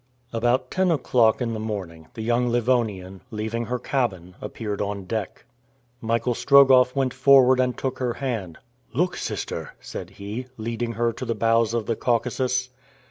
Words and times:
About 0.33 0.71
ten 0.71 0.89
o'clock 0.89 1.41
in 1.43 1.53
the 1.53 1.59
morning, 1.59 2.07
the 2.15 2.23
young 2.23 2.47
Livonian, 2.49 3.21
leaving 3.29 3.65
her 3.65 3.77
cabin, 3.77 4.33
appeared 4.41 4.81
on 4.81 5.03
deck. 5.05 5.45
Michael 6.01 6.33
Strogoff 6.33 6.95
went 6.95 7.13
forward 7.13 7.59
and 7.59 7.77
took 7.77 7.99
her 7.99 8.13
hand. 8.15 8.57
"Look, 8.95 9.15
sister!" 9.15 9.75
said 9.79 10.09
he, 10.09 10.47
leading 10.57 10.93
her 10.93 11.13
to 11.13 11.23
the 11.23 11.35
bows 11.35 11.75
of 11.75 11.85
the 11.85 11.95
Caucasus. 11.95 12.69